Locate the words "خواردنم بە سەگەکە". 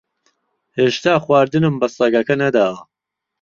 1.23-2.35